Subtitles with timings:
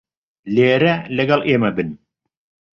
[0.53, 1.89] لێرە لەگەڵ ئێمە بن.